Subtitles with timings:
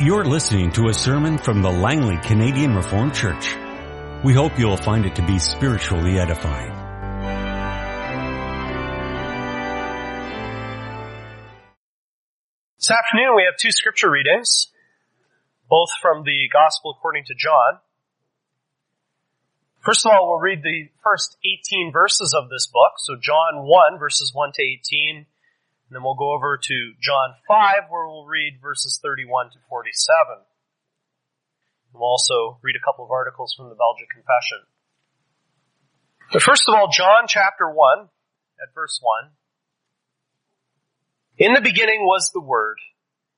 [0.00, 3.54] You're listening to a sermon from the Langley Canadian Reformed Church.
[4.24, 6.72] We hope you'll find it to be spiritually edifying.
[12.76, 14.66] This afternoon we have two scripture readings,
[15.70, 17.78] both from the Gospel according to John.
[19.84, 22.94] First of all, we'll read the first 18 verses of this book.
[22.98, 25.26] So John 1 verses 1 to 18.
[25.88, 30.44] And then we'll go over to John 5 where we'll read verses 31 to 47.
[31.92, 34.66] We'll also read a couple of articles from the Belgic Confession.
[36.32, 38.08] But first of all, John chapter 1
[38.62, 39.30] at verse 1.
[41.36, 42.78] In the beginning was the Word,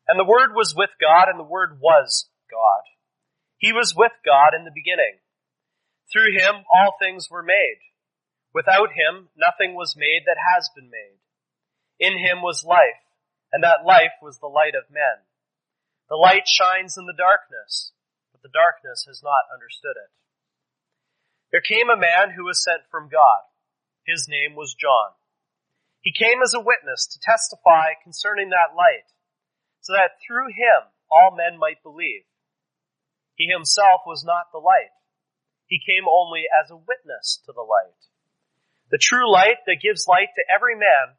[0.07, 2.85] and the Word was with God, and the Word was God.
[3.59, 5.19] He was with God in the beginning.
[6.13, 7.81] Through him all things were made.
[8.55, 11.19] Without him nothing was made that has been made.
[11.99, 13.01] In him was life,
[13.53, 15.25] and that life was the light of men.
[16.09, 17.93] The light shines in the darkness,
[18.33, 20.13] but the darkness has not understood it.
[21.51, 23.49] There came a man who was sent from God.
[24.05, 25.17] His name was John.
[26.01, 29.11] He came as a witness to testify concerning that light,
[29.81, 32.23] so that through him all men might believe.
[33.35, 34.95] He himself was not the light.
[35.67, 37.99] He came only as a witness to the light.
[38.91, 41.19] The true light that gives light to every man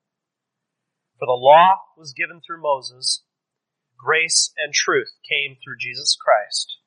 [1.21, 3.21] For the law was given through Moses,
[3.95, 6.77] grace and truth came through Jesus Christ.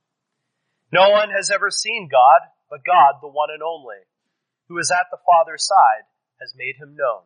[0.90, 4.02] No one has ever seen God, but God, the one and only,
[4.66, 7.22] who is at the Father's side, has made him known.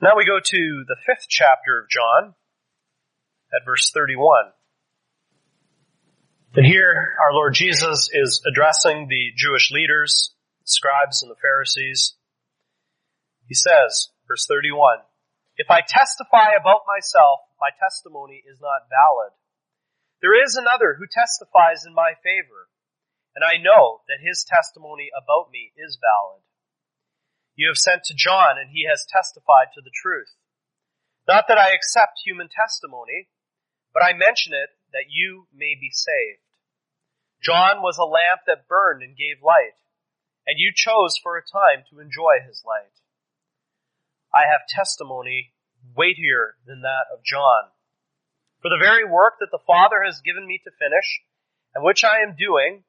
[0.00, 2.34] Now we go to the fifth chapter of John
[3.52, 4.46] at verse 31.
[6.54, 10.34] And here our Lord Jesus is addressing the Jewish leaders,
[10.64, 12.14] scribes and the Pharisees.
[13.46, 15.06] He says, verse 31,
[15.56, 19.32] If I testify about myself, my testimony is not valid.
[20.20, 22.68] There is another who testifies in my favor,
[23.34, 26.42] and I know that his testimony about me is valid.
[27.54, 30.36] You have sent to John, and he has testified to the truth.
[31.26, 33.28] Not that I accept human testimony,
[33.92, 36.44] but I mention it that you may be saved.
[37.42, 39.76] John was a lamp that burned and gave light,
[40.46, 42.92] and you chose for a time to enjoy his light.
[44.36, 45.54] I have testimony
[45.96, 47.72] weightier than that of John.
[48.60, 51.22] For the very work that the Father has given me to finish,
[51.74, 52.84] and which I am doing,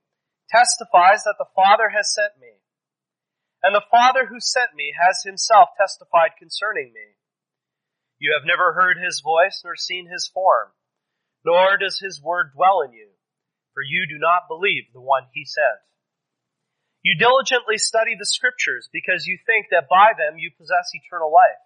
[0.50, 2.59] testifies that the Father has sent me.
[3.63, 7.16] And the Father who sent me has himself testified concerning me.
[8.19, 10.72] You have never heard his voice nor seen his form,
[11.46, 13.18] nor does his word dwell in you
[13.78, 15.78] for you do not believe the one he sent.
[17.07, 21.63] You diligently study the scriptures because you think that by them you possess eternal life.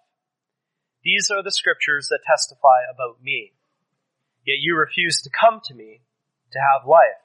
[1.02, 3.50] These are the scriptures that testify about me.
[4.46, 6.06] Yet you refuse to come to me
[6.54, 7.18] to have life.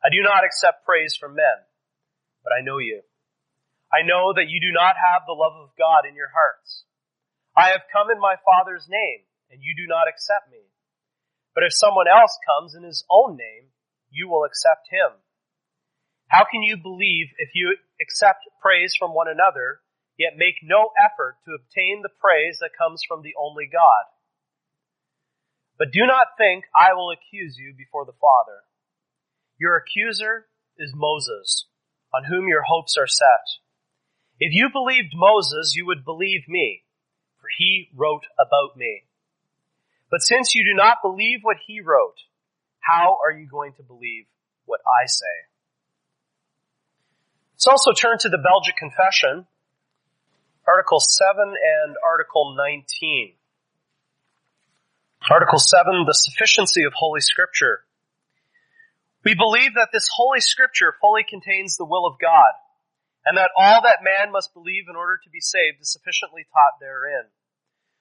[0.00, 1.68] I do not accept praise from men,
[2.40, 3.04] but I know you.
[3.92, 6.88] I know that you do not have the love of God in your hearts.
[7.52, 10.64] I have come in my Father's name, and you do not accept me.
[11.52, 13.68] But if someone else comes in his own name,
[14.08, 15.20] you will accept him.
[16.28, 19.80] How can you believe if you accept praise from one another,
[20.18, 24.04] yet make no effort to obtain the praise that comes from the only God?
[25.78, 28.62] But do not think I will accuse you before the Father.
[29.58, 30.46] Your accuser
[30.78, 31.66] is Moses,
[32.14, 33.46] on whom your hopes are set.
[34.38, 36.84] If you believed Moses, you would believe me,
[37.38, 39.04] for he wrote about me.
[40.10, 42.18] But since you do not believe what he wrote,
[42.80, 44.26] how are you going to believe
[44.64, 45.53] what I say?
[47.54, 49.46] Let's also turn to the Belgic Confession,
[50.66, 53.34] Article 7 and Article 19.
[55.30, 57.86] Article 7, the sufficiency of Holy Scripture.
[59.24, 62.58] We believe that this Holy Scripture fully contains the will of God,
[63.24, 66.82] and that all that man must believe in order to be saved is sufficiently taught
[66.82, 67.30] therein.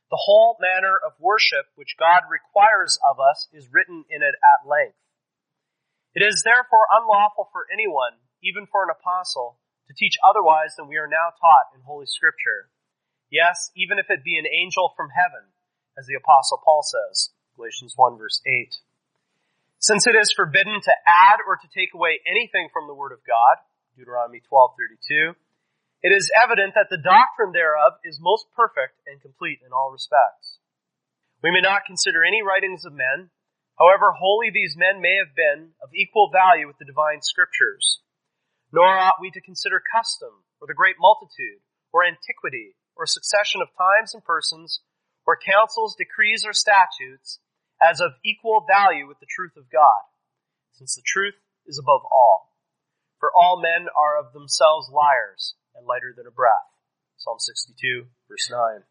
[0.09, 4.67] The whole manner of worship which God requires of us is written in it at
[4.67, 4.97] length.
[6.17, 9.57] It is therefore unlawful for anyone, even for an apostle,
[9.87, 12.69] to teach otherwise than we are now taught in Holy Scripture.
[13.31, 15.55] Yes, even if it be an angel from heaven,
[15.97, 18.77] as the apostle Paul says, Galatians 1 verse 8.
[19.79, 23.25] Since it is forbidden to add or to take away anything from the word of
[23.27, 23.63] God,
[23.97, 25.35] Deuteronomy 12:32,
[26.01, 30.59] it is evident that the doctrine thereof is most perfect and complete in all respects.
[31.43, 33.29] We may not consider any writings of men,
[33.77, 37.99] however holy these men may have been, of equal value with the divine scriptures.
[38.73, 41.61] Nor ought we to consider custom, or the great multitude,
[41.93, 44.81] or antiquity, or succession of times and persons,
[45.27, 47.37] or councils, decrees, or statutes
[47.77, 50.01] as of equal value with the truth of God,
[50.73, 51.35] since the truth
[51.67, 52.49] is above all.
[53.19, 56.73] For all men are of themselves liars and lighter than a breath.
[57.17, 58.83] Psalm 62 verse 9.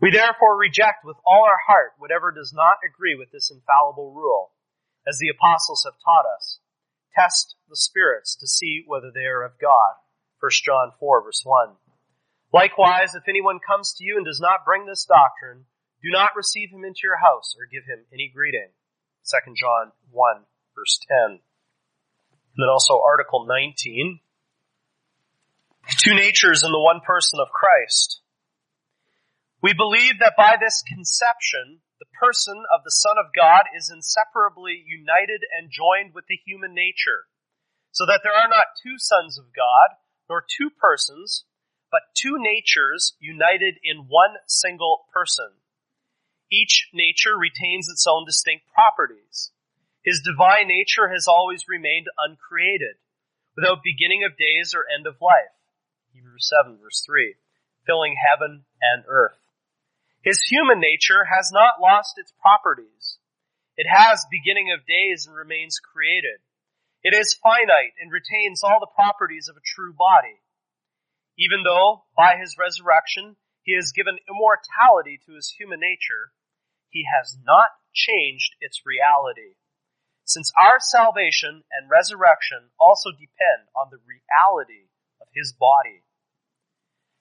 [0.00, 4.52] We therefore reject with all our heart whatever does not agree with this infallible rule,
[5.08, 6.60] as the apostles have taught us.
[7.14, 9.98] Test the spirits to see whether they are of God.
[10.40, 11.76] 1 John 4 verse 1.
[12.52, 15.66] Likewise, if anyone comes to you and does not bring this doctrine,
[16.02, 18.70] do not receive him into your house or give him any greeting.
[19.28, 20.36] 2 John 1
[20.74, 21.40] verse 10.
[21.40, 21.40] And
[22.56, 24.20] then also article 19.
[25.98, 28.20] Two natures in the one person of Christ.
[29.62, 34.78] We believe that by this conception, the person of the Son of God is inseparably
[34.86, 37.26] united and joined with the human nature,
[37.90, 39.98] so that there are not two sons of God,
[40.28, 41.44] nor two persons,
[41.90, 45.58] but two natures united in one single person.
[46.50, 49.50] Each nature retains its own distinct properties.
[50.02, 52.96] His divine nature has always remained uncreated,
[53.56, 55.52] without beginning of days or end of life.
[56.14, 57.34] Hebrews 7 verse 3,
[57.86, 59.38] filling heaven and earth.
[60.22, 63.18] His human nature has not lost its properties.
[63.76, 66.40] It has beginning of days and remains created.
[67.02, 70.42] It is finite and retains all the properties of a true body
[71.38, 76.34] even though by his resurrection he has given immortality to his human nature,
[76.90, 79.54] he has not changed its reality.
[80.24, 84.90] Since our salvation and resurrection also depend on the reality
[85.22, 86.02] of his body.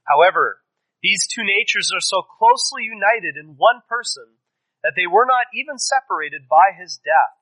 [0.04, 0.64] However,
[1.02, 4.38] these two natures are so closely united in one person
[4.84, 7.38] that they were not even separated by his death.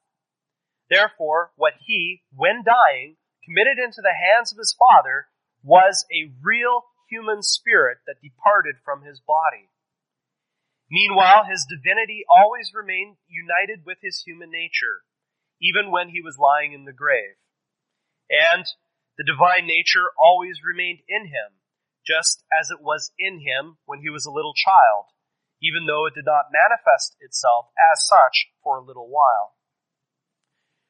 [0.89, 5.27] Therefore, what he, when dying, committed into the hands of his Father
[5.63, 9.69] was a real human spirit that departed from his body.
[10.89, 15.01] Meanwhile, his divinity always remained united with his human nature,
[15.61, 17.37] even when he was lying in the grave.
[18.29, 18.65] And
[19.17, 21.57] the divine nature always remained in him,
[22.05, 25.09] just as it was in him when he was a little child,
[25.61, 29.57] even though it did not manifest itself as such for a little while.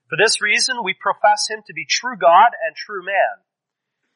[0.10, 3.42] For this reason, we profess him to be true God and true man,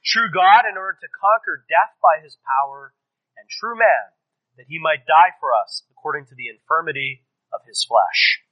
[0.05, 2.93] true God in order to conquer death by his power,
[3.39, 4.13] and true man
[4.57, 7.23] that he might die for us according to the infirmity
[7.53, 8.43] of his flesh.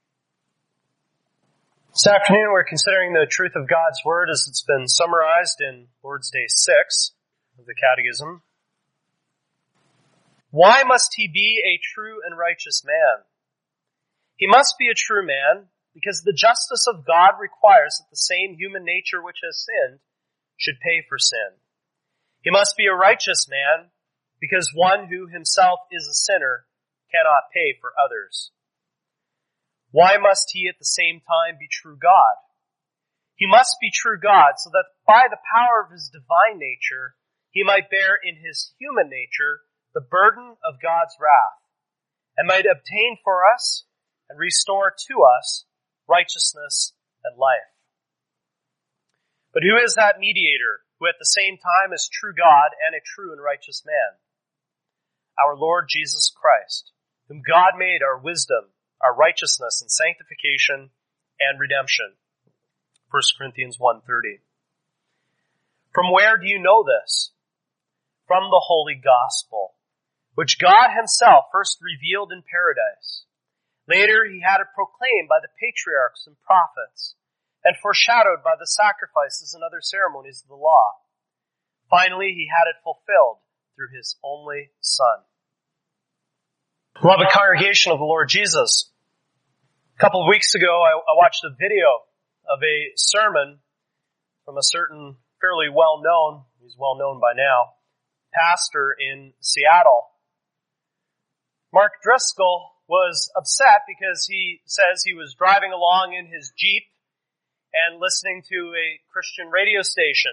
[1.92, 6.30] This afternoon we're considering the truth of God's Word as it's been summarized in Lord's
[6.30, 7.12] Day 6
[7.58, 8.42] of the Catechism.
[10.50, 13.24] Why must he be a true and righteous man?
[14.36, 18.54] He must be a true man because the justice of God requires that the same
[18.54, 19.98] human nature which has sinned
[20.56, 21.58] should pay for sin.
[22.42, 23.90] He must be a righteous man
[24.40, 26.64] because one who himself is a sinner
[27.10, 28.52] cannot pay for others.
[29.90, 32.38] Why must he at the same time be true God?
[33.34, 37.14] He must be true God so that by the power of his divine nature,
[37.58, 41.58] he might bear in his human nature the burden of God's wrath
[42.36, 43.82] and might obtain for us
[44.30, 45.66] and restore to us
[46.06, 47.74] righteousness and life.
[49.52, 53.02] But who is that mediator who at the same time is true God and a
[53.02, 54.22] true and righteous man?
[55.34, 56.92] Our Lord Jesus Christ,
[57.26, 58.70] whom God made our wisdom,
[59.02, 60.94] our righteousness and sanctification
[61.42, 62.22] and redemption.
[63.10, 64.46] 1 Corinthians 1.30.
[65.92, 67.32] From where do you know this?
[68.28, 69.74] From the Holy Gospel,
[70.36, 73.24] which God himself first revealed in paradise.
[73.88, 77.16] Later he had it proclaimed by the patriarchs and prophets
[77.64, 81.00] and foreshadowed by the sacrifices and other ceremonies of the law.
[81.90, 83.40] Finally, he had it fulfilled
[83.74, 85.24] through his only Son.
[87.00, 88.92] Beloved congregation of the Lord Jesus,
[89.96, 91.86] a couple of weeks ago I, I watched a video
[92.44, 93.58] of a sermon
[94.44, 97.77] from a certain fairly well known, he's well known by now,
[98.38, 100.06] pastor in Seattle.
[101.72, 106.84] Mark Driscoll was upset because he says he was driving along in his Jeep
[107.74, 110.32] and listening to a Christian radio station.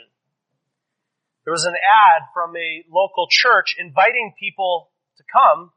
[1.44, 5.72] There was an ad from a local church inviting people to come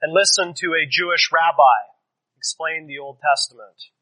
[0.00, 1.92] and listen to a Jewish rabbi
[2.42, 3.94] explain the Old Testament.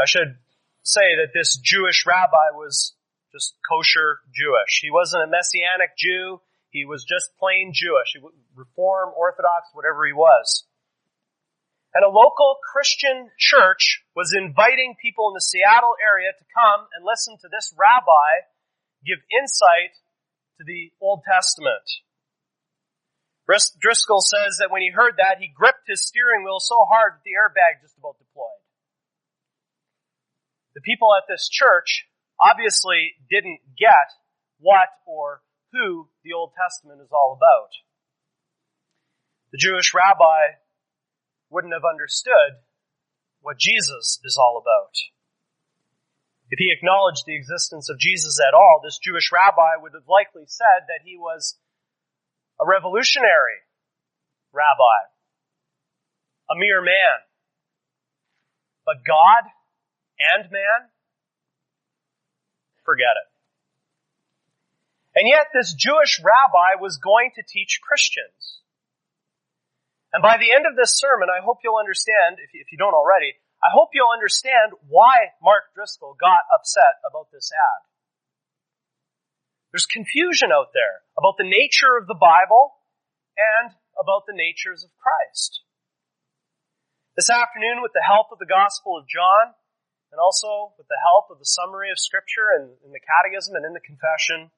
[0.00, 0.38] I should
[0.84, 2.94] say that this Jewish rabbi was
[3.32, 4.80] just kosher Jewish.
[4.80, 6.40] He wasn't a messianic Jew.
[6.70, 8.16] He was just plain Jewish.
[8.54, 10.64] Reform, Orthodox, whatever he was.
[11.94, 17.04] And a local Christian church was inviting people in the Seattle area to come and
[17.04, 18.44] listen to this rabbi
[19.06, 19.96] give insight
[20.58, 21.86] to the Old Testament.
[23.48, 27.24] Driscoll says that when he heard that, he gripped his steering wheel so hard that
[27.24, 28.60] the airbag just about deployed.
[30.74, 32.04] The people at this church
[32.40, 34.14] obviously didn't get
[34.58, 35.42] what or
[35.72, 37.70] who the Old Testament is all about.
[39.52, 40.60] The Jewish rabbi
[41.50, 42.60] wouldn't have understood
[43.40, 44.94] what Jesus is all about.
[46.50, 50.44] If he acknowledged the existence of Jesus at all, this Jewish rabbi would have likely
[50.46, 51.58] said that he was
[52.60, 53.60] a revolutionary
[54.52, 54.98] rabbi,
[56.50, 57.20] a mere man.
[58.84, 59.44] But God
[60.18, 60.88] and man,
[62.88, 63.28] forget it.
[65.12, 68.64] And yet this Jewish rabbi was going to teach Christians.
[70.08, 73.36] And by the end of this sermon, I hope you'll understand, if you, don't already,
[73.60, 77.80] I hope you'll understand why Mark Driscoll got upset about this ad.
[79.68, 82.80] There's confusion out there about the nature of the Bible
[83.36, 85.60] and about the natures of Christ.
[87.18, 89.52] This afternoon, with the help of the Gospel of John,
[90.12, 93.64] and also with the help of the summary of Scripture and in the Catechism and
[93.64, 94.50] in the Confession,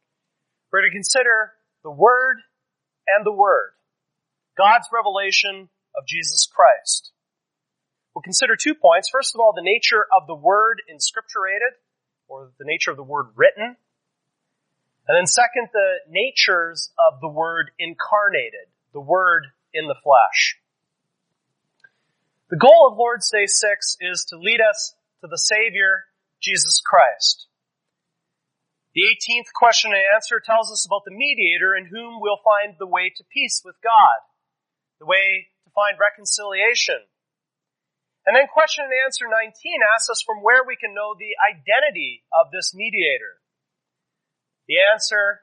[0.72, 1.52] we're to consider
[1.82, 2.38] the Word
[3.06, 3.72] and the Word.
[4.56, 7.12] God's revelation of Jesus Christ.
[8.14, 9.08] We'll consider two points.
[9.08, 11.78] First of all, the nature of the word inscripturated,
[12.28, 13.76] or the nature of the word written.
[15.08, 20.58] And then second, the natures of the word incarnated, the word in the flesh.
[22.50, 26.04] The goal of Lord's Day 6 is to lead us to the Savior,
[26.42, 27.46] Jesus Christ.
[28.94, 32.90] The 18th question and answer tells us about the mediator in whom we'll find the
[32.90, 34.18] way to peace with God
[35.00, 37.00] the way to find reconciliation.
[38.28, 39.48] And then question and answer 19
[39.96, 43.40] asks us from where we can know the identity of this mediator.
[44.68, 45.40] The answer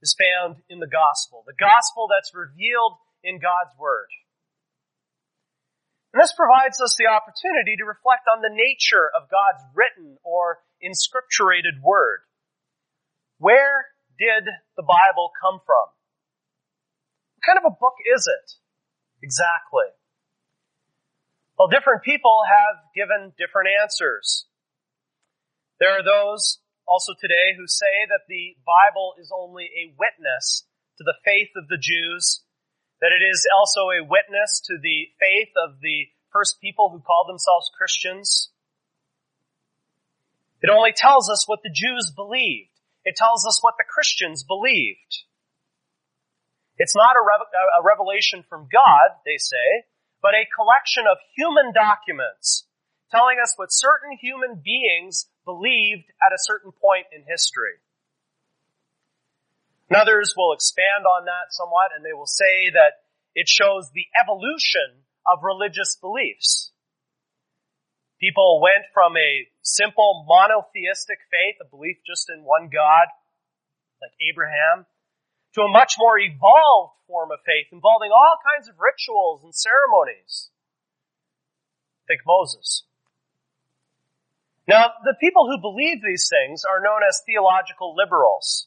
[0.00, 4.08] is found in the gospel, the gospel that's revealed in God's word.
[6.14, 10.62] And this provides us the opportunity to reflect on the nature of God's written or
[10.78, 12.22] inscripturated word.
[13.42, 14.46] Where did
[14.78, 15.90] the Bible come from?
[17.34, 18.46] What kind of a book is it?
[19.26, 19.90] Exactly.
[21.58, 24.46] Well, different people have given different answers.
[25.82, 30.62] There are those also today who say that the Bible is only a witness
[30.98, 32.43] to the faith of the Jews,
[33.04, 37.28] that it is also a witness to the faith of the first people who called
[37.28, 38.48] themselves Christians.
[40.64, 42.72] It only tells us what the Jews believed.
[43.04, 45.28] It tells us what the Christians believed.
[46.80, 49.84] It's not a, a revelation from God, they say,
[50.24, 52.64] but a collection of human documents
[53.12, 57.83] telling us what certain human beings believed at a certain point in history.
[59.94, 64.10] And others will expand on that somewhat and they will say that it shows the
[64.18, 66.74] evolution of religious beliefs.
[68.18, 73.06] People went from a simple monotheistic faith, a belief just in one God,
[74.02, 74.90] like Abraham,
[75.54, 80.50] to a much more evolved form of faith involving all kinds of rituals and ceremonies.
[82.10, 82.82] Think Moses.
[84.66, 88.66] Now, the people who believe these things are known as theological liberals.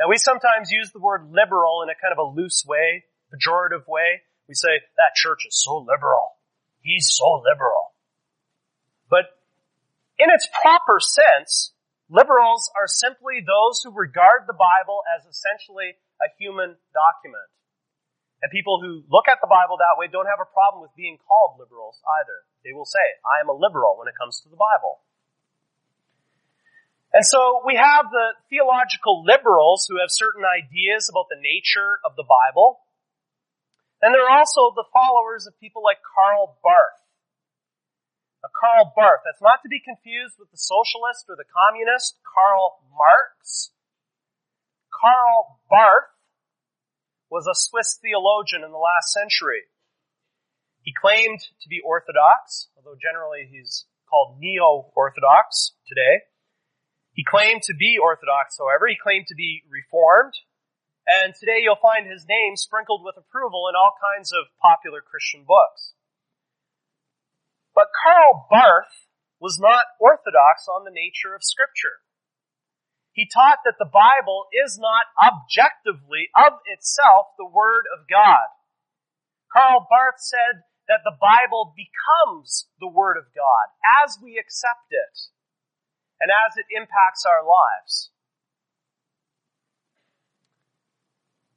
[0.00, 3.86] Now, we sometimes use the word liberal in a kind of a loose way, pejorative
[3.86, 4.22] way.
[4.48, 6.36] We say, that church is so liberal.
[6.82, 7.94] He's so liberal.
[9.08, 9.26] But
[10.18, 11.74] in its proper sense,
[12.12, 17.48] Liberals are simply those who regard the Bible as essentially a human document.
[18.44, 21.16] And people who look at the Bible that way don't have a problem with being
[21.16, 22.44] called liberals either.
[22.60, 25.00] They will say, I am a liberal when it comes to the Bible.
[27.14, 32.18] And so we have the theological liberals who have certain ideas about the nature of
[32.18, 32.82] the Bible.
[34.02, 37.06] And there are also the followers of people like Karl Barth.
[38.42, 42.82] Now, Karl Barth, that's not to be confused with the socialist or the communist, Karl
[42.90, 43.70] Marx.
[44.90, 46.10] Karl Barth
[47.30, 49.70] was a Swiss theologian in the last century.
[50.82, 56.26] He claimed to be Orthodox, although generally he's called Neo-Orthodox today.
[57.14, 58.90] He claimed to be Orthodox, however.
[58.90, 60.34] He claimed to be Reformed.
[61.06, 65.46] And today you'll find his name sprinkled with approval in all kinds of popular Christian
[65.46, 65.94] books.
[67.74, 69.06] But Karl Barth
[69.38, 72.02] was not orthodox on the nature of scripture.
[73.12, 78.50] He taught that the Bible is not objectively of itself the Word of God.
[79.52, 83.70] Karl Barth said that the Bible becomes the Word of God
[84.02, 85.33] as we accept it
[86.24, 88.08] and as it impacts our lives.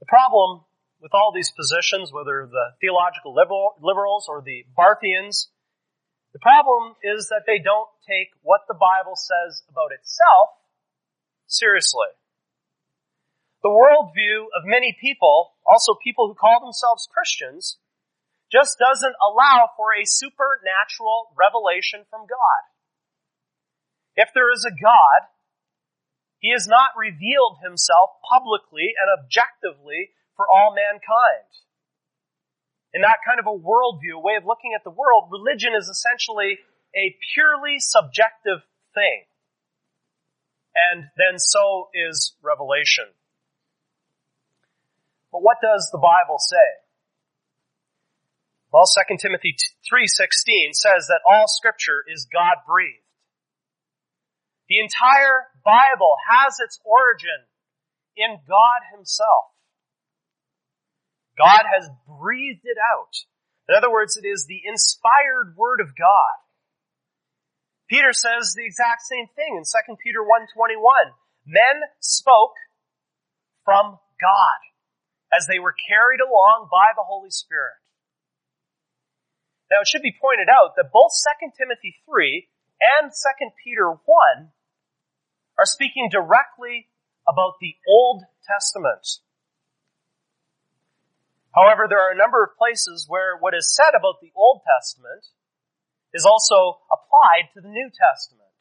[0.03, 0.67] The problem
[0.99, 5.47] with all these positions, whether the theological liberals or the Barthians,
[6.33, 10.51] the problem is that they don't take what the Bible says about itself
[11.47, 12.11] seriously.
[13.63, 17.79] The worldview of many people, also people who call themselves Christians,
[18.51, 22.61] just doesn't allow for a supernatural revelation from God.
[24.17, 25.29] If there is a God,
[26.39, 31.45] he has not revealed himself publicly and objectively for all mankind.
[32.93, 35.87] In that kind of a worldview, a way of looking at the world, religion is
[35.87, 36.57] essentially
[36.97, 39.29] a purely subjective thing.
[40.73, 43.13] And then so is revelation.
[45.31, 46.81] But what does the Bible say?
[48.73, 49.55] Well, 2 Timothy
[49.85, 53.06] 3:16 says that all scripture is God breathed
[54.69, 57.47] the entire Bible has its origin
[58.15, 59.53] in God Himself.
[61.37, 63.13] God has breathed it out.
[63.69, 66.35] In other words, it is the inspired Word of God.
[67.87, 70.75] Peter says the exact same thing in 2 Peter 1.21.
[71.45, 72.55] Men spoke
[73.63, 74.59] from God
[75.31, 77.79] as they were carried along by the Holy Spirit.
[79.71, 82.47] Now it should be pointed out that both 2 Timothy 3
[82.79, 84.51] and 2 Peter 1
[85.57, 86.87] are speaking directly
[87.27, 89.19] about the Old Testament.
[91.53, 95.25] However, there are a number of places where what is said about the Old Testament
[96.13, 98.53] is also applied to the New Testament.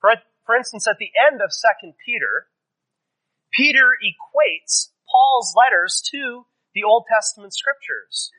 [0.00, 0.10] For,
[0.44, 2.50] for instance, at the end of 2 Peter,
[3.52, 8.30] Peter equates Paul's letters to the Old Testament scriptures.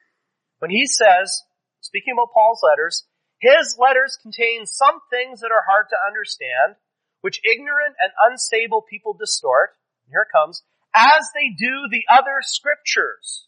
[0.59, 1.43] When he says,
[1.79, 3.07] speaking about Paul's letters,
[3.39, 6.75] his letters contain some things that are hard to understand,
[7.25, 9.73] which ignorant and unstable people distort,
[10.07, 10.61] here it comes,
[10.93, 13.47] as they do the other scriptures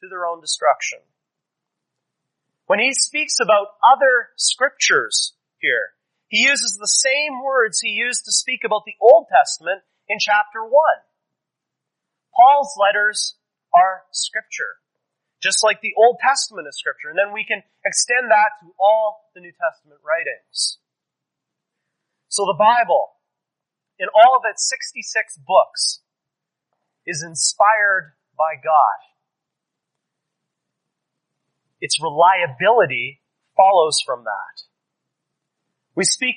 [0.00, 0.98] to their own destruction.
[2.64, 5.92] When he speaks about other scriptures here,
[6.28, 10.64] he uses the same words he used to speak about the Old Testament in chapter
[10.64, 10.72] 1.
[12.32, 13.36] Paul's letters
[13.74, 14.80] are scripture,
[15.42, 19.28] just like the Old Testament is scripture, and then we can extend that to all
[19.34, 20.78] the New Testament writings.
[22.34, 23.14] So the Bible,
[23.96, 26.02] in all of its 66 books,
[27.06, 28.98] is inspired by God.
[31.78, 33.22] Its reliability
[33.54, 34.66] follows from that.
[35.94, 36.34] We speak,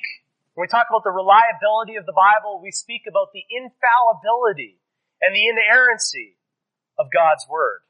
[0.54, 4.78] when we talk about the reliability of the Bible, we speak about the infallibility
[5.18, 6.38] and the inerrancy
[6.94, 7.82] of God's Word.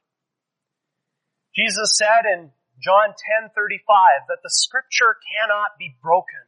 [1.52, 6.47] Jesus said in John 10:35 that the scripture cannot be broken.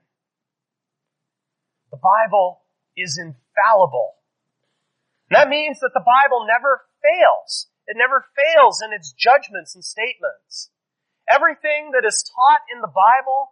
[1.91, 2.63] The Bible
[2.97, 4.15] is infallible.
[5.29, 7.69] And that means that the Bible never fails.
[7.87, 10.71] It never fails in its judgments and statements.
[11.29, 13.51] Everything that is taught in the Bible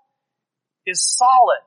[0.86, 1.62] is solid.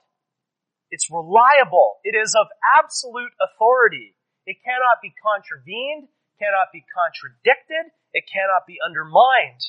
[0.92, 2.00] It's reliable.
[2.04, 4.16] It is of absolute authority.
[4.46, 6.08] It cannot be contravened,
[6.40, 9.62] cannot be contradicted, it cannot be undermined.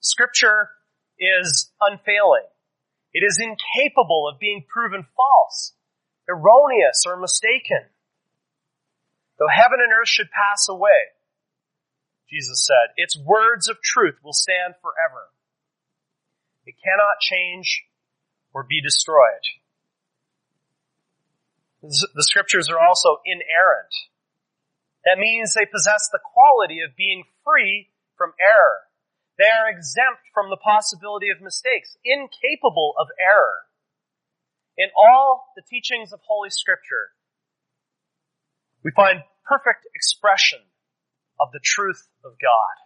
[0.00, 0.70] Scripture
[1.18, 2.48] is unfailing.
[3.16, 5.72] It is incapable of being proven false,
[6.28, 7.88] erroneous, or mistaken.
[9.38, 11.16] Though heaven and earth should pass away,
[12.28, 15.32] Jesus said, its words of truth will stand forever.
[16.66, 17.86] It cannot change
[18.52, 19.48] or be destroyed.
[21.80, 23.94] The scriptures are also inerrant.
[25.06, 28.80] That means they possess the quality of being free from error.
[29.38, 33.64] They are exempt from the possibility of mistakes, incapable of error.
[34.78, 37.16] in all the teachings of Holy Scripture,
[38.84, 40.60] we find perfect expression
[41.40, 42.76] of the truth of God.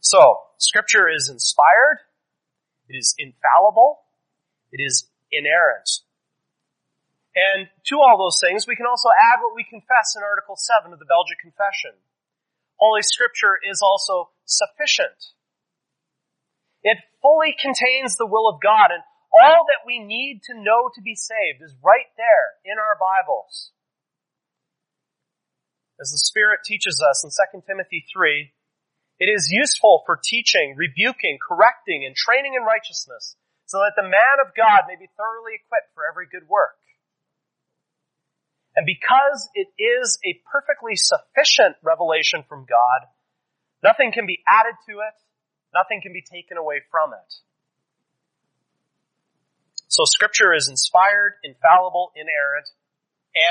[0.00, 2.00] So, Scripture is inspired,
[2.88, 4.04] it is infallible,
[4.70, 5.88] it is inerrant.
[7.34, 10.92] And to all those things, we can also add what we confess in Article 7
[10.92, 11.92] of the Belgic Confession.
[12.78, 15.36] Holy Scripture is also sufficient.
[16.82, 21.02] It fully contains the will of God and all that we need to know to
[21.02, 23.72] be saved is right there in our Bibles.
[26.00, 28.52] As the Spirit teaches us in 2 Timothy 3,
[29.18, 34.36] it is useful for teaching, rebuking, correcting, and training in righteousness, so that the man
[34.44, 36.76] of God may be thoroughly equipped for every good work.
[38.76, 43.08] And because it is a perfectly sufficient revelation from God,
[43.82, 45.16] nothing can be added to it,
[45.72, 47.32] nothing can be taken away from it.
[49.88, 52.68] So scripture is inspired, infallible, inerrant,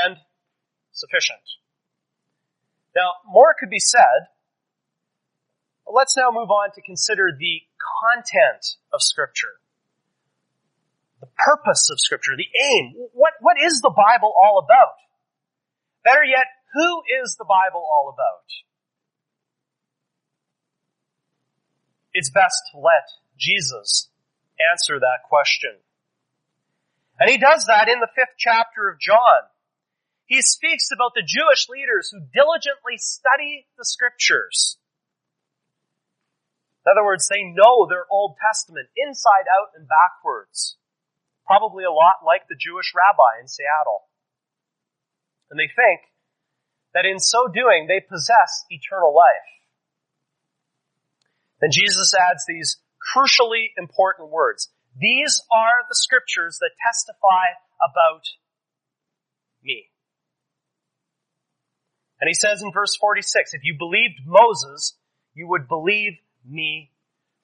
[0.05, 0.17] and
[0.91, 1.41] sufficient.
[2.95, 4.29] Now, more could be said.
[5.91, 7.61] Let's now move on to consider the
[8.01, 9.61] content of scripture.
[11.19, 12.93] The purpose of scripture, the aim.
[13.13, 14.93] What, what is the Bible all about?
[16.05, 18.45] Better yet, who is the Bible all about?
[22.13, 24.07] It's best to let Jesus
[24.71, 25.81] answer that question.
[27.19, 29.49] And he does that in the fifth chapter of John.
[30.27, 34.77] He speaks about the Jewish leaders who diligently study the scriptures.
[36.85, 40.77] In other words, they know their Old Testament inside out and backwards.
[41.47, 44.05] Probably a lot like the Jewish rabbi in Seattle.
[45.49, 46.01] And they think
[46.93, 49.49] that in so doing they possess eternal life.
[51.62, 52.77] Then Jesus adds these
[53.15, 54.69] crucially important words.
[54.97, 58.23] These are the scriptures that testify about
[59.63, 59.89] me.
[62.19, 64.95] And he says in verse 46, if you believed Moses,
[65.34, 66.13] you would believe
[66.45, 66.91] me,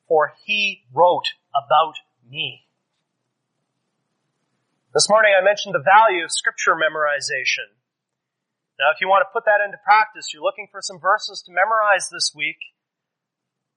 [0.08, 1.96] for he wrote about
[2.30, 2.66] me.
[4.94, 7.81] This morning I mentioned the value of scripture memorization.
[8.80, 11.52] Now, if you want to put that into practice, you're looking for some verses to
[11.52, 12.58] memorize this week.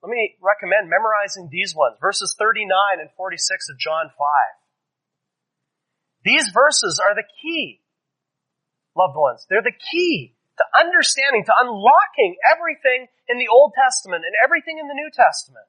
[0.01, 2.69] Let me recommend memorizing these ones, verses 39
[3.01, 4.15] and 46 of John 5.
[6.25, 7.81] These verses are the key,
[8.97, 9.45] loved ones.
[9.49, 14.87] They're the key to understanding, to unlocking everything in the Old Testament and everything in
[14.87, 15.67] the New Testament.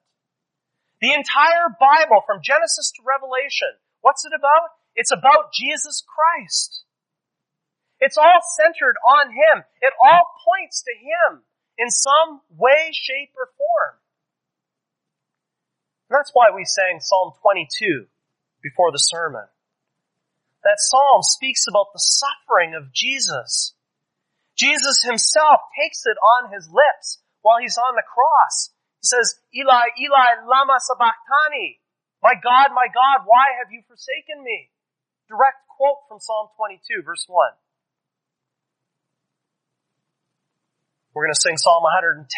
[1.01, 4.81] The entire Bible from Genesis to Revelation, what's it about?
[4.95, 6.86] It's about Jesus Christ.
[7.99, 9.63] It's all centered on Him.
[9.81, 11.43] It all points to Him
[11.77, 13.95] in some way, shape, or form.
[16.09, 18.05] And that's why we sang Psalm 22
[18.61, 19.45] before the sermon.
[20.63, 23.73] That psalm speaks about the suffering of Jesus.
[24.57, 28.73] Jesus himself takes it on his lips while he's on the cross.
[28.99, 31.79] He says, Eli, Eli, lama sabachthani.
[32.23, 34.73] My God, my God, why have you forsaken me?
[35.29, 37.53] Direct quote from Psalm 22, verse 1.
[41.17, 42.29] We're going to sing Psalm 110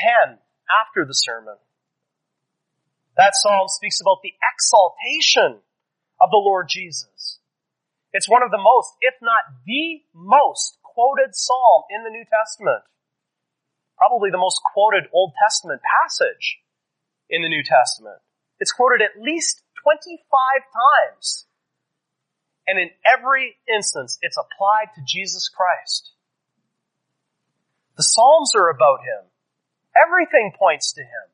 [0.71, 1.59] after the sermon.
[3.19, 5.59] That psalm speaks about the exaltation
[6.15, 7.43] of the Lord Jesus.
[8.15, 12.87] It's one of the most, if not the most quoted psalm in the New Testament.
[13.97, 16.63] Probably the most quoted Old Testament passage
[17.27, 18.23] in the New Testament.
[18.63, 20.23] It's quoted at least 25
[20.71, 21.51] times.
[22.63, 26.15] And in every instance, it's applied to Jesus Christ.
[27.99, 29.27] The Psalms are about Him.
[29.91, 31.27] Everything points to Him.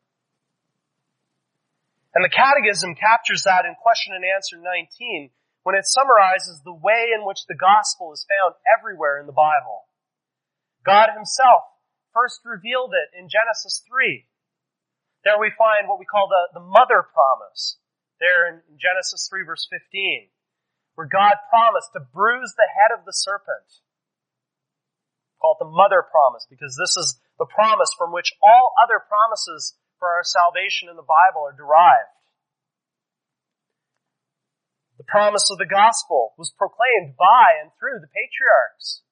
[2.18, 5.30] And the Catechism captures that in question and answer 19
[5.62, 9.86] when it summarizes the way in which the gospel is found everywhere in the Bible.
[10.82, 11.70] God himself
[12.18, 14.26] first revealed it in Genesis 3.
[15.22, 17.78] There we find what we call the, the mother promise.
[18.18, 20.34] There in Genesis 3 verse 15.
[20.98, 23.85] Where God promised to bruise the head of the serpent
[25.46, 29.78] call it the mother promise because this is the promise from which all other promises
[30.02, 32.10] for our salvation in the Bible are derived.
[34.98, 39.06] The promise of the gospel was proclaimed by and through the patriarchs,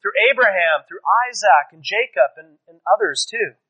[0.00, 3.60] through Abraham, through Isaac and Jacob and, and others too.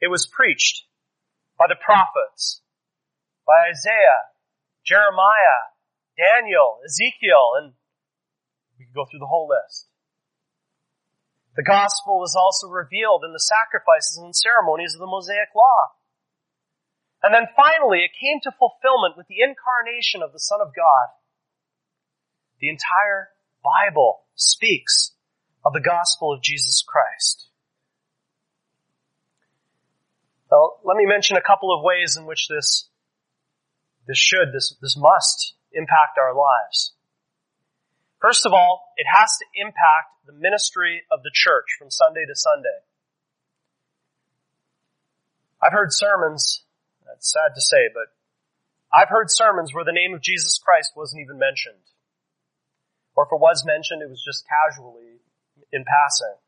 [0.00, 0.88] It was preached
[1.60, 2.64] by the prophets,
[3.44, 4.32] by Isaiah,
[4.80, 5.76] Jeremiah,
[6.16, 7.74] Daniel, Ezekiel, and
[8.78, 9.92] we could go through the whole list.
[11.56, 15.94] The gospel was also revealed in the sacrifices and ceremonies of the Mosaic law.
[17.22, 21.14] And then finally, it came to fulfillment with the incarnation of the Son of God.
[22.60, 23.30] The entire
[23.62, 25.12] Bible speaks
[25.64, 27.48] of the gospel of Jesus Christ.
[30.50, 32.88] Well, let me mention a couple of ways in which this,
[34.06, 36.93] this should, this, this must impact our lives.
[38.24, 42.34] First of all, it has to impact the ministry of the church from Sunday to
[42.34, 42.80] Sunday.
[45.60, 46.64] I've heard sermons,
[47.14, 48.16] it's sad to say, but
[48.88, 51.84] I've heard sermons where the name of Jesus Christ wasn't even mentioned.
[53.14, 55.20] Or if it was mentioned, it was just casually
[55.70, 56.40] in passing.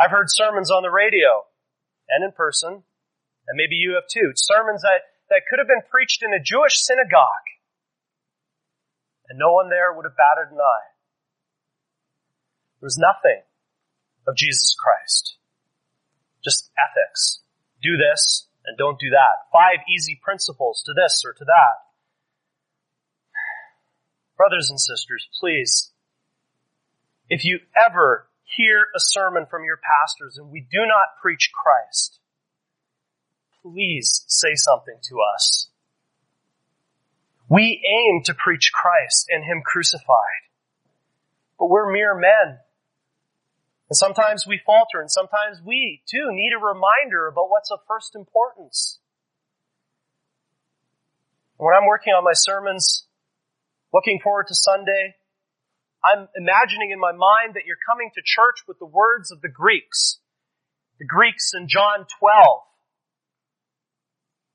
[0.00, 1.44] I've heard sermons on the radio
[2.08, 6.22] and in person, and maybe you have too, sermons that, that could have been preached
[6.22, 7.44] in a Jewish synagogue,
[9.28, 10.90] and no one there would have batted an eye.
[12.80, 13.42] There was nothing
[14.26, 15.36] of Jesus Christ.
[16.44, 17.40] Just ethics.
[17.82, 19.50] Do this and don't do that.
[19.52, 21.86] Five easy principles to this or to that.
[24.36, 25.92] Brothers and sisters, please,
[27.28, 32.20] if you ever hear a sermon from your pastors and we do not preach Christ,
[33.62, 35.70] please say something to us.
[37.48, 40.46] We aim to preach Christ and Him crucified.
[41.58, 42.58] But we're mere men.
[43.88, 48.16] And sometimes we falter and sometimes we too need a reminder about what's of first
[48.16, 48.98] importance.
[51.56, 53.06] When I'm working on my sermons,
[53.94, 55.14] looking forward to Sunday,
[56.04, 59.48] I'm imagining in my mind that you're coming to church with the words of the
[59.48, 60.18] Greeks.
[60.98, 62.62] The Greeks in John 12.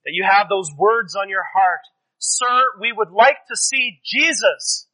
[0.05, 1.81] That you have those words on your heart.
[2.23, 4.85] Sir, we would like to see Jesus.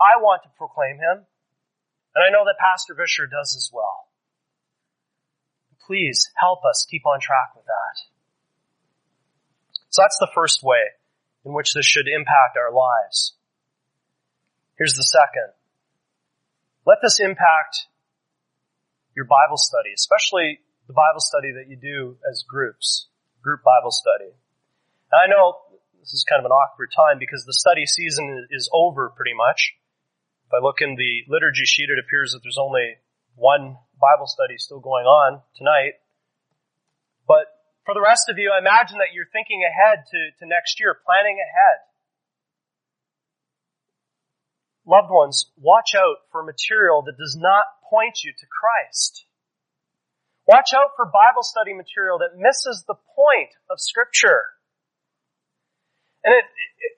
[0.00, 1.26] I want to proclaim him.
[2.14, 4.08] And I know that Pastor Visscher does as well.
[5.86, 7.96] Please help us keep on track with that.
[9.90, 10.96] So that's the first way
[11.44, 13.34] in which this should impact our lives.
[14.78, 15.52] Here's the second.
[16.86, 17.86] Let this impact
[19.14, 23.08] your Bible study, especially the Bible study that you do as groups,
[23.42, 24.30] group Bible study.
[25.10, 25.58] And I know
[26.00, 29.74] this is kind of an awkward time because the study season is over pretty much.
[30.46, 32.98] If I look in the liturgy sheet, it appears that there's only
[33.36, 36.02] one Bible study still going on tonight.
[37.26, 37.46] But
[37.84, 40.94] for the rest of you, I imagine that you're thinking ahead to, to next year,
[41.06, 41.86] planning ahead.
[44.84, 49.26] Loved ones, watch out for material that does not point you to Christ.
[50.46, 54.58] Watch out for Bible study material that misses the point of scripture.
[56.24, 56.46] And it,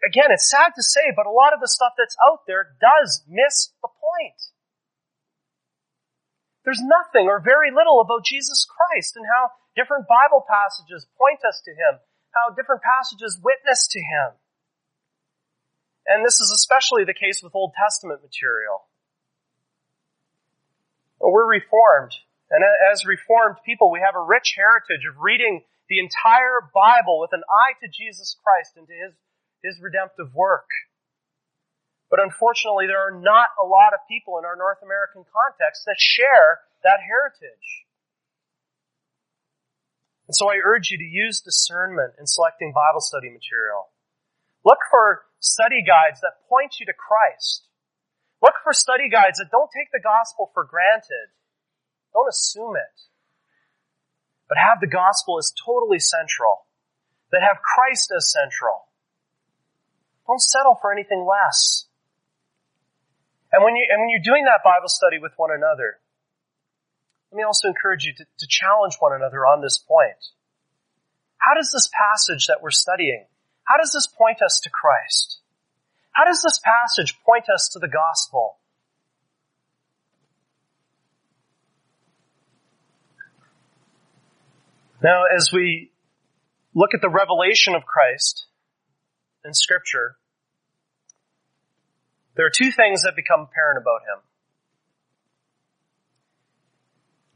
[0.05, 3.25] again, it's sad to say, but a lot of the stuff that's out there does
[3.29, 4.41] miss the point.
[6.65, 11.61] There's nothing or very little about Jesus Christ and how different Bible passages point us
[11.65, 12.01] to Him,
[12.33, 14.41] how different passages witness to Him.
[16.07, 18.89] And this is especially the case with Old Testament material.
[21.21, 22.13] We're Reformed.
[22.51, 27.33] And as Reformed people, we have a rich heritage of reading the entire Bible with
[27.33, 29.13] an eye to Jesus Christ and to His,
[29.63, 30.69] His redemptive work.
[32.11, 35.97] But unfortunately, there are not a lot of people in our North American context that
[35.99, 37.89] share that heritage.
[40.29, 43.93] And so I urge you to use discernment in selecting Bible study material.
[44.65, 47.69] Look for study guides that point you to Christ.
[48.41, 51.33] Look for study guides that don't take the gospel for granted.
[52.15, 52.97] Don't assume it.
[54.49, 56.65] But have the gospel as totally central.
[57.33, 58.87] That have Christ as central.
[60.27, 61.87] Don't settle for anything less.
[63.53, 65.99] And when you, and when you're doing that Bible study with one another,
[67.31, 70.33] let me also encourage you to, to challenge one another on this point.
[71.39, 73.27] How does this passage that we're studying
[73.65, 75.41] how does this point us to Christ?
[76.13, 78.59] How does this passage point us to the gospel?
[85.05, 85.93] Now, as we
[86.75, 88.47] look at the revelation of Christ
[89.45, 90.17] in scripture,
[92.37, 94.25] there are two things that become apparent about him.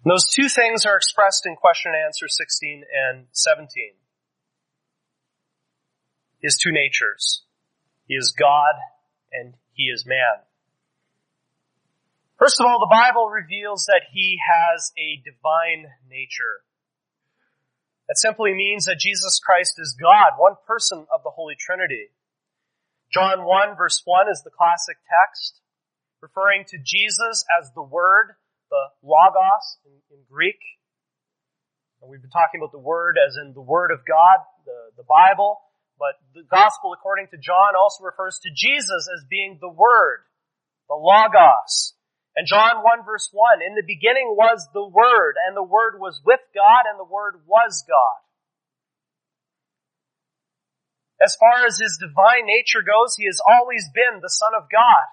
[0.03, 3.69] And those two things are expressed in question and answer 16 and 17
[6.41, 7.43] his two natures.
[8.07, 8.77] He is God
[9.31, 10.47] and he is man.
[12.39, 16.63] First of all, the Bible reveals that he has a divine nature.
[18.09, 22.09] That simply means that Jesus Christ is God, one person of the Holy Trinity.
[23.13, 25.61] John 1 verse 1 is the classic text,
[26.21, 28.37] referring to Jesus as the Word,
[28.71, 30.61] the Logos in, in Greek.
[32.01, 35.05] And we've been talking about the Word as in the Word of God, the, the
[35.05, 35.61] Bible,
[35.99, 40.25] but the Gospel according to John also refers to Jesus as being the Word,
[40.89, 41.93] the Logos.
[42.39, 46.23] And John 1 verse 1, in the beginning was the Word, and the Word was
[46.23, 48.23] with God, and the Word was God.
[51.19, 55.11] As far as his divine nature goes, he has always been the Son of God.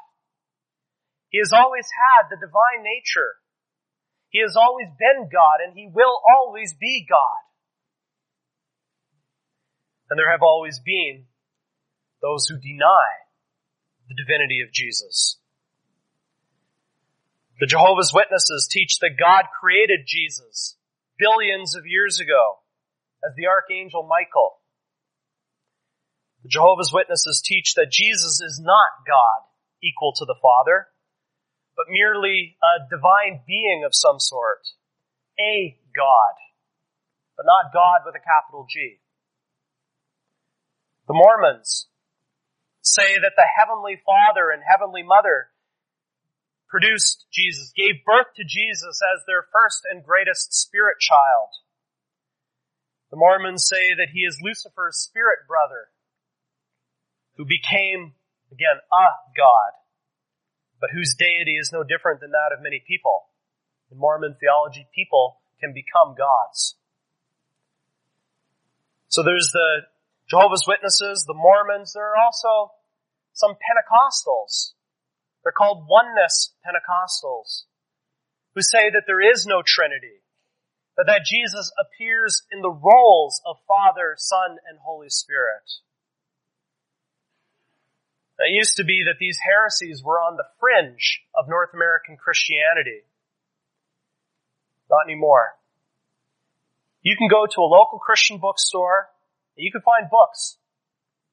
[1.34, 3.42] He has always had the divine nature.
[4.30, 7.42] He has always been God and he will always be God.
[10.12, 11.26] And there have always been
[12.22, 13.26] those who deny
[14.08, 15.42] the divinity of Jesus.
[17.60, 20.76] The Jehovah's Witnesses teach that God created Jesus
[21.18, 22.60] billions of years ago
[23.24, 24.60] as the Archangel Michael.
[26.44, 29.48] The Jehovah's Witnesses teach that Jesus is not God
[29.82, 30.88] equal to the Father,
[31.78, 34.68] but merely a divine being of some sort.
[35.40, 36.36] A God.
[37.38, 39.00] But not God with a capital G.
[41.08, 41.88] The Mormons
[42.82, 45.55] say that the Heavenly Father and Heavenly Mother
[46.76, 51.56] produced Jesus, gave birth to Jesus as their first and greatest spirit child.
[53.12, 55.88] The Mormons say that he is Lucifer's spirit brother,
[57.38, 58.20] who became,
[58.52, 59.72] again, a God
[60.86, 63.26] but whose deity is no different than that of many people.
[63.90, 66.76] In Mormon theology, people can become gods.
[69.08, 69.88] So there's the
[70.30, 72.74] Jehovah's Witnesses, the Mormons, there are also
[73.34, 74.75] some Pentecostals.
[75.46, 77.66] They're called oneness Pentecostals,
[78.56, 80.26] who say that there is no Trinity,
[80.98, 85.70] but that Jesus appears in the roles of Father, Son, and Holy Spirit.
[88.40, 93.06] It used to be that these heresies were on the fringe of North American Christianity.
[94.90, 95.54] Not anymore.
[97.04, 99.10] You can go to a local Christian bookstore
[99.56, 100.58] and you can find books.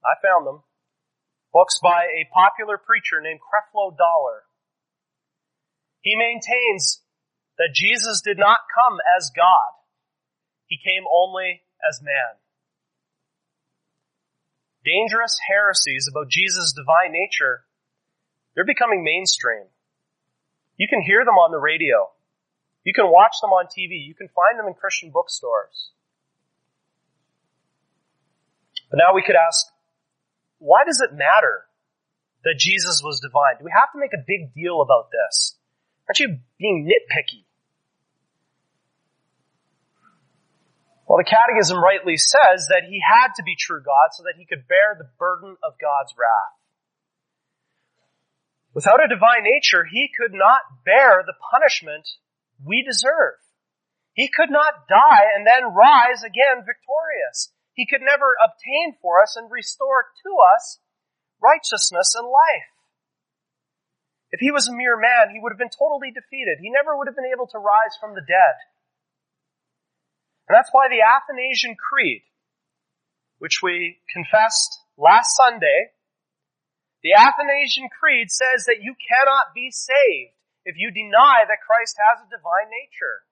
[0.05, 0.63] I found them.
[1.53, 4.49] Books by a popular preacher named Creflo Dollar.
[6.01, 7.03] He maintains
[7.59, 9.77] that Jesus did not come as God.
[10.67, 12.43] He came only as man
[14.85, 17.65] dangerous heresies about Jesus' divine nature,
[18.55, 19.67] they're becoming mainstream.
[20.77, 22.11] You can hear them on the radio.
[22.85, 24.03] You can watch them on TV.
[24.03, 25.91] You can find them in Christian bookstores.
[28.91, 29.72] But now we could ask,
[30.63, 31.67] why does it matter
[32.45, 33.59] that Jesus was divine?
[33.59, 35.59] Do we have to make a big deal about this?
[36.07, 37.43] Aren't you being nitpicky?
[41.07, 44.47] Well, the Catechism rightly says that he had to be true God so that he
[44.47, 46.57] could bear the burden of God's wrath.
[48.73, 52.09] Without a divine nature, he could not bear the punishment
[52.65, 53.37] we deserve.
[54.15, 57.53] He could not die and then rise again victorious.
[57.75, 60.79] He could never obtain for us and restore to us
[61.41, 62.71] righteousness and life.
[64.33, 66.61] If he was a mere man, he would have been totally defeated.
[66.61, 68.57] He never would have been able to rise from the dead.
[70.49, 72.23] And that's why the Athanasian Creed,
[73.39, 75.93] which we confessed last Sunday,
[77.03, 82.23] the Athanasian Creed says that you cannot be saved if you deny that Christ has
[82.23, 83.27] a divine nature.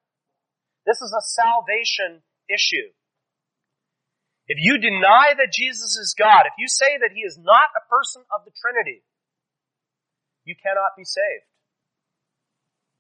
[0.84, 2.92] This is a salvation issue.
[4.50, 7.86] If you deny that Jesus is God, if you say that he is not a
[7.88, 9.04] person of the Trinity,
[10.44, 11.46] you cannot be saved.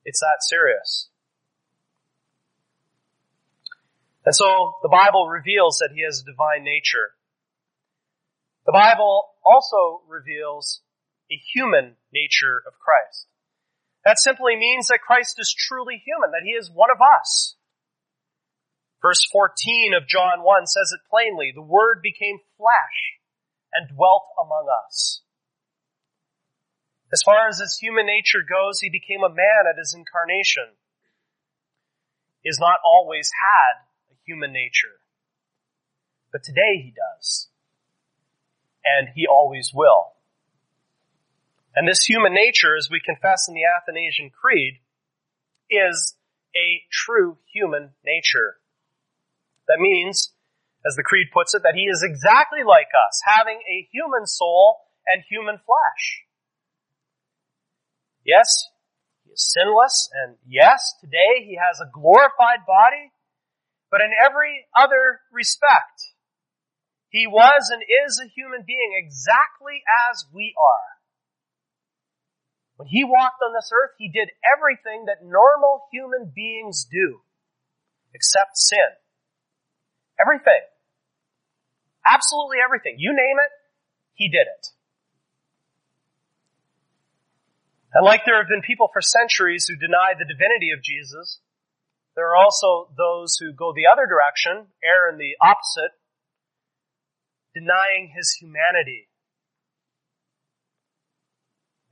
[0.04, 1.10] It's that serious.
[4.24, 7.18] And so the Bible reveals that he has a divine nature.
[8.64, 10.82] The Bible also reveals
[11.32, 13.26] a human nature of Christ.
[14.04, 17.56] That simply means that Christ is truly human, that he is one of us.
[19.02, 23.18] Verse 14 of John 1 says it plainly, the Word became flesh
[23.72, 25.22] and dwelt among us.
[27.12, 30.76] As far as his human nature goes, he became a man at his incarnation.
[32.42, 35.00] He has not always had a human nature.
[36.30, 37.48] But today he does.
[38.84, 40.12] And he always will.
[41.74, 44.78] And this human nature, as we confess in the Athanasian Creed,
[45.70, 46.14] is
[46.54, 48.59] a true human nature.
[49.70, 50.34] That means,
[50.82, 54.82] as the Creed puts it, that he is exactly like us, having a human soul
[55.06, 56.26] and human flesh.
[58.26, 58.50] Yes,
[59.22, 63.14] he is sinless, and yes, today he has a glorified body,
[63.94, 66.18] but in every other respect,
[67.08, 70.98] he was and is a human being exactly as we are.
[72.74, 77.22] When he walked on this earth, he did everything that normal human beings do,
[78.12, 78.98] except sin.
[80.20, 80.60] Everything.
[82.04, 82.96] Absolutely everything.
[82.98, 83.52] You name it,
[84.14, 84.66] he did it.
[87.92, 91.40] And like there have been people for centuries who deny the divinity of Jesus,
[92.14, 95.96] there are also those who go the other direction, err in the opposite,
[97.54, 99.08] denying his humanity.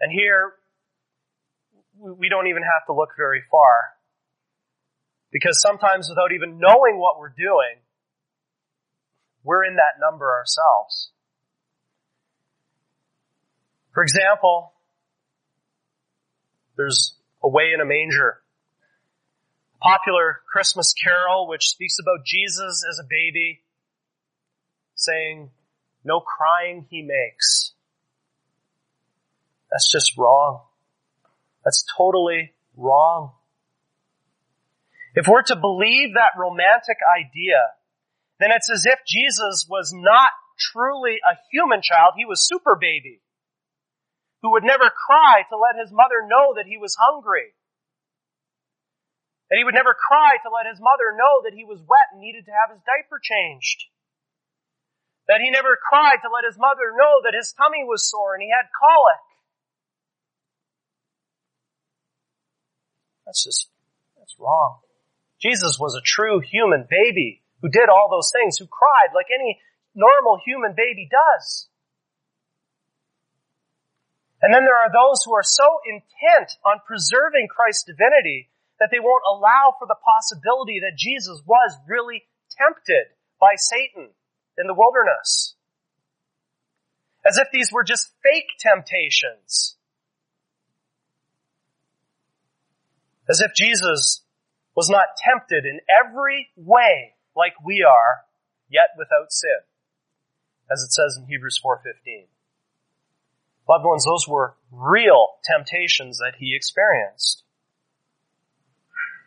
[0.01, 0.55] And here,
[1.99, 3.99] we don't even have to look very far.
[5.33, 7.83] Because sometimes without even knowing what we're doing,
[9.49, 11.11] we're in that number ourselves.
[13.95, 14.75] For example,
[16.77, 18.43] there's Away in a Manger.
[19.75, 23.63] a Popular Christmas carol which speaks about Jesus as a baby,
[24.95, 25.51] saying,
[26.05, 27.73] no crying he makes.
[29.71, 30.61] That's just wrong.
[31.65, 33.33] That's totally wrong.
[35.15, 37.61] If we're to believe that romantic idea,
[38.39, 43.21] then it's as if Jesus was not truly a human child, he was super baby,
[44.43, 47.55] who would never cry to let his mother know that he was hungry.
[49.51, 52.21] That he would never cry to let his mother know that he was wet and
[52.21, 53.91] needed to have his diaper changed.
[55.27, 58.43] That he never cried to let his mother know that his tummy was sore and
[58.43, 59.25] he had colic.
[63.27, 63.69] That's just,
[64.17, 64.79] that's wrong.
[65.41, 69.61] Jesus was a true human baby who did all those things, who cried like any
[69.95, 71.69] normal human baby does.
[74.41, 79.01] And then there are those who are so intent on preserving Christ's divinity that they
[79.01, 82.23] won't allow for the possibility that Jesus was really
[82.55, 84.11] tempted by Satan
[84.57, 85.57] in the wilderness.
[87.27, 89.77] As if these were just fake temptations.
[93.29, 94.23] As if Jesus
[94.77, 98.25] was not tempted in every way like we are,
[98.69, 99.63] yet without sin.
[100.71, 102.27] As it says in Hebrews 4.15.
[103.69, 107.45] Loved ones, those were real temptations that he experienced.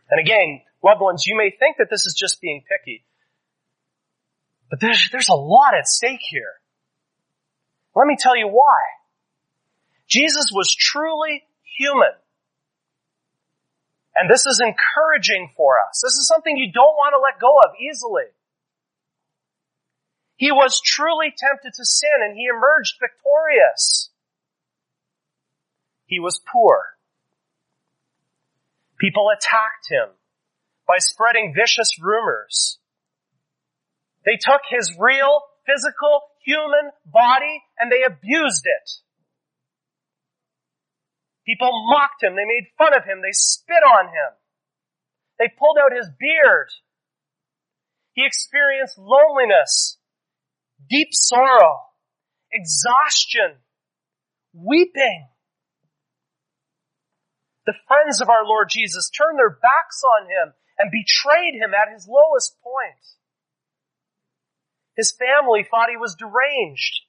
[0.09, 3.05] And again, loved ones, you may think that this is just being picky.
[4.69, 6.53] But there's, there's a lot at stake here.
[7.95, 8.77] Let me tell you why.
[10.07, 11.43] Jesus was truly
[11.77, 12.11] human.
[14.15, 16.01] And this is encouraging for us.
[16.03, 18.29] This is something you don't want to let go of easily.
[20.35, 24.09] He was truly tempted to sin and he emerged victorious.
[26.07, 26.97] He was poor.
[28.99, 30.09] People attacked him
[30.87, 32.79] by spreading vicious rumors.
[34.25, 38.91] They took his real, physical, human body and they abused it.
[41.45, 42.35] People mocked him.
[42.35, 43.21] They made fun of him.
[43.21, 44.31] They spit on him.
[45.39, 46.69] They pulled out his beard.
[48.13, 49.97] He experienced loneliness,
[50.87, 51.79] deep sorrow,
[52.51, 53.63] exhaustion,
[54.53, 55.29] weeping.
[57.65, 61.93] The friends of our Lord Jesus turned their backs on him and betrayed him at
[61.93, 63.01] his lowest point.
[64.95, 67.01] His family thought he was deranged.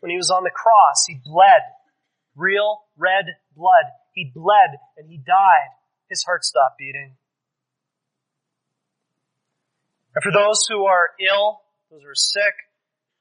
[0.00, 1.62] When he was on the cross, he bled
[2.36, 3.24] real red
[3.56, 3.86] blood.
[4.12, 5.72] He bled and he died.
[6.08, 7.16] His heart stopped beating.
[10.14, 11.60] And for those who are ill,
[11.90, 12.54] those who are sick,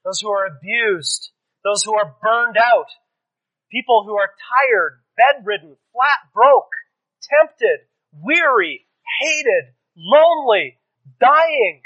[0.03, 1.31] those who are abused,
[1.63, 2.87] those who are burned out,
[3.71, 6.71] people who are tired, bedridden, flat broke,
[7.21, 8.85] tempted, weary,
[9.19, 10.77] hated, lonely,
[11.19, 11.81] dying,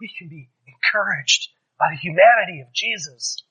[0.00, 3.44] we can be encouraged by the humanity of Jesus.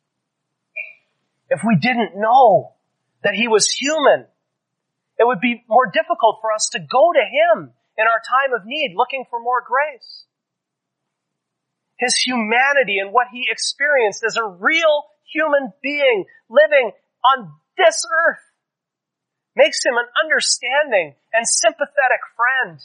[1.50, 2.74] If we didn't know
[3.24, 4.26] that He was human,
[5.18, 8.66] it would be more difficult for us to go to Him in our time of
[8.66, 10.26] need looking for more grace.
[11.97, 16.91] His humanity and what He experienced as a real human being living
[17.26, 18.43] on this earth
[19.56, 22.80] makes Him an understanding and sympathetic friend.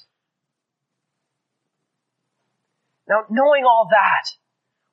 [3.08, 4.30] Now, knowing all that,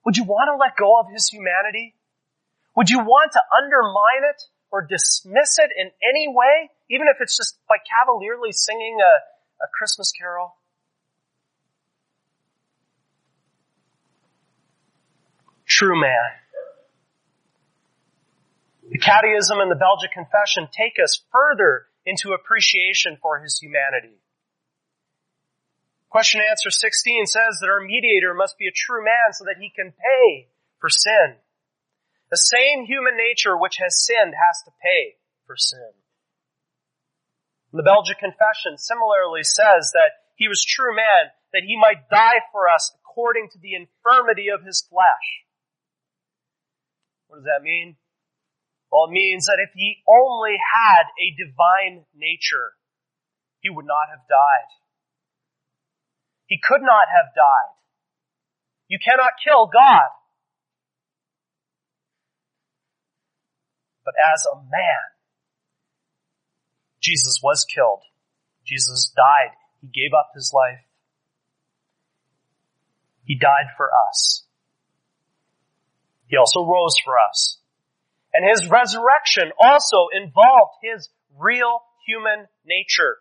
[0.06, 1.96] would you want to let go of his humanity?
[2.76, 4.42] Would you want to undermine it
[4.72, 9.68] or dismiss it in any way, even if it's just by cavalierly singing a, a
[9.74, 10.56] Christmas carol?
[15.68, 16.42] True man.
[18.90, 24.20] The Catechism and the Belgic Confession take us further into appreciation for his humanity.
[26.10, 29.72] Question answer 16 says that our mediator must be a true man so that he
[29.74, 30.50] can pay
[30.80, 31.36] for sin.
[32.32, 35.92] The same human nature which has sinned has to pay for sin.
[37.74, 42.72] The Belgic Confession similarly says that he was true man, that he might die for
[42.72, 45.28] us according to the infirmity of his flesh.
[47.28, 47.96] What does that mean?
[48.92, 52.76] Well, it means that if he only had a divine nature,
[53.60, 54.72] he would not have died.
[56.48, 57.76] He could not have died.
[58.88, 60.12] You cannot kill God.
[64.04, 65.04] But as a man,
[67.02, 68.02] Jesus was killed.
[68.66, 69.56] Jesus died.
[69.82, 70.80] He gave up his life.
[73.24, 74.46] He died for us.
[76.28, 77.60] He also rose for us.
[78.34, 83.18] And his resurrection also involved his real human nature.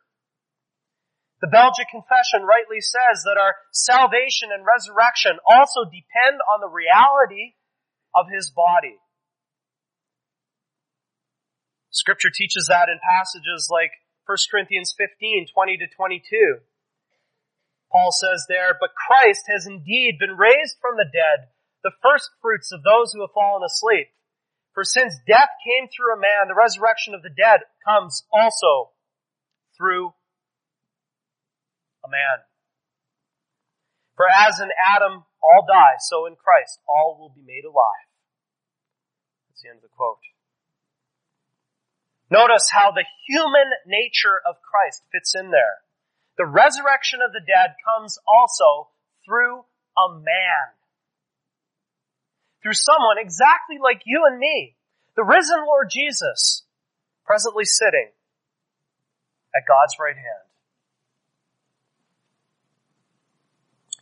[1.40, 7.56] The Belgic Confession rightly says that our salvation and resurrection also depend on the reality
[8.14, 9.00] of his body.
[11.90, 13.90] Scripture teaches that in passages like
[14.26, 16.58] 1 Corinthians 15, 20 to 22.
[17.90, 21.50] Paul says there, but Christ has indeed been raised from the dead,
[21.82, 24.14] the first fruits of those who have fallen asleep.
[24.72, 28.94] For since death came through a man, the resurrection of the dead comes also
[29.76, 30.14] through
[32.06, 32.46] a man.
[34.14, 38.06] For as in Adam all die, so in Christ all will be made alive.
[39.48, 40.22] That's the end of the quote.
[42.30, 45.82] Notice how the human nature of Christ fits in there.
[46.38, 48.88] The resurrection of the dead comes also
[49.26, 49.64] through
[49.98, 50.66] a man.
[52.62, 54.76] Through someone exactly like you and me.
[55.16, 56.62] The risen Lord Jesus,
[57.26, 58.10] presently sitting
[59.54, 60.46] at God's right hand.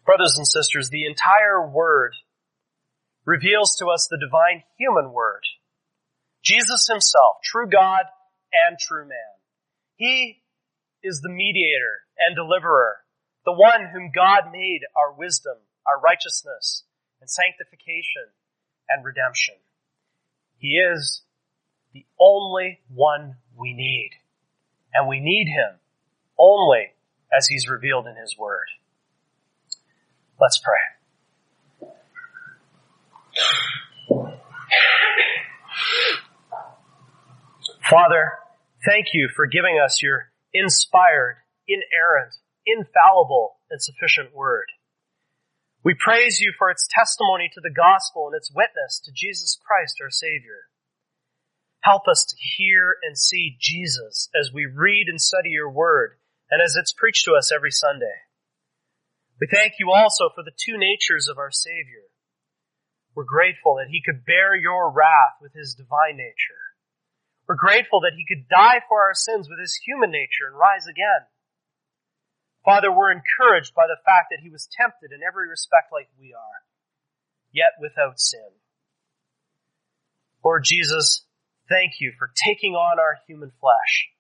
[0.04, 2.12] Brothers and sisters, the entire Word
[3.24, 5.42] reveals to us the divine human Word.
[6.42, 8.04] Jesus himself, true God
[8.52, 9.38] and true man.
[9.96, 10.42] He
[11.02, 12.96] is the mediator and deliverer,
[13.44, 16.84] the one whom God made our wisdom, our righteousness,
[17.20, 18.32] and sanctification
[18.88, 19.54] and redemption.
[20.58, 21.22] He is
[21.92, 24.10] the only one we need.
[24.92, 25.78] And we need him
[26.38, 26.94] only
[27.36, 28.66] as he's revealed in his word.
[30.40, 30.78] Let's pray.
[37.88, 38.36] Father,
[38.84, 42.34] thank you for giving us your inspired, inerrant,
[42.66, 44.66] infallible, and sufficient word.
[45.82, 49.96] We praise you for its testimony to the gospel and its witness to Jesus Christ
[50.02, 50.68] our Savior.
[51.80, 56.18] Help us to hear and see Jesus as we read and study your word
[56.50, 58.28] and as it's preached to us every Sunday.
[59.40, 62.04] We thank you also for the two natures of our Savior.
[63.14, 66.67] We're grateful that he could bear your wrath with his divine nature
[67.48, 70.84] we're grateful that he could die for our sins with his human nature and rise
[70.84, 71.24] again.
[72.62, 76.34] Father, we're encouraged by the fact that he was tempted in every respect like we
[76.34, 76.60] are,
[77.50, 78.52] yet without sin.
[80.44, 81.24] Lord Jesus,
[81.70, 84.12] thank you for taking on our human flesh.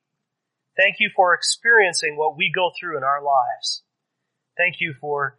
[0.78, 3.82] Thank you for experiencing what we go through in our lives.
[4.56, 5.38] Thank you for